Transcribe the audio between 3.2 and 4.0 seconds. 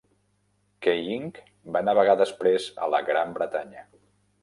Bretanya.